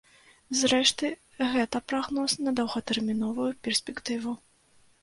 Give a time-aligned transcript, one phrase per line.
[0.61, 1.11] Зрэшты,
[1.57, 4.31] гэта прагноз на доўгатэрміновую перспектыву.